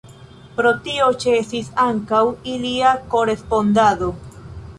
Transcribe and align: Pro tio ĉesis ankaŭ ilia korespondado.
Pro 0.53 0.69
tio 0.87 1.09
ĉesis 1.23 1.69
ankaŭ 1.83 2.23
ilia 2.55 2.95
korespondado. 3.13 4.11